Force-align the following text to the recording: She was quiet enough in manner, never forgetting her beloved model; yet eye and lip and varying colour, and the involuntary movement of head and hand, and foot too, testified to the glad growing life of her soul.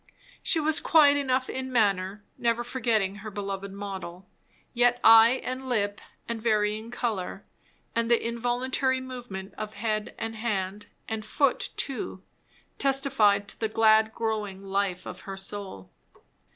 She 0.41 0.59
was 0.59 0.79
quiet 0.79 1.15
enough 1.15 1.47
in 1.47 1.71
manner, 1.71 2.23
never 2.35 2.63
forgetting 2.63 3.17
her 3.17 3.29
beloved 3.29 3.71
model; 3.71 4.27
yet 4.73 4.99
eye 5.03 5.39
and 5.43 5.69
lip 5.69 6.01
and 6.27 6.41
varying 6.41 6.89
colour, 6.89 7.45
and 7.95 8.09
the 8.09 8.19
involuntary 8.27 8.99
movement 8.99 9.53
of 9.59 9.75
head 9.75 10.15
and 10.17 10.35
hand, 10.37 10.87
and 11.07 11.23
foot 11.23 11.69
too, 11.75 12.23
testified 12.79 13.47
to 13.49 13.59
the 13.59 13.69
glad 13.69 14.11
growing 14.15 14.63
life 14.63 15.05
of 15.05 15.19
her 15.19 15.37
soul. 15.37 15.91